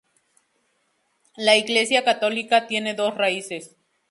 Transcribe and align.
La 1.37 1.57
Iglesia 1.57 2.03
católica 2.03 2.65
tiene 2.65 2.95
dos 2.95 3.13
raíces. 3.15 3.75